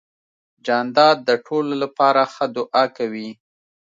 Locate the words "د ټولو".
1.29-1.73